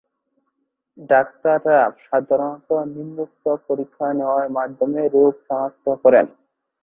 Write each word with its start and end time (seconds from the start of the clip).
ডাক্তাররা 1.09 1.77
সাধারণত 2.05 2.69
নিম্নোক্ত 2.93 3.45
পরীক্ষা 3.67 4.07
নেওয়ার 4.13 4.47
মাধ্যমে 4.57 5.01
রোগ 5.07 5.33
শনাক্ত 5.45 5.85
করেন। 6.03 6.25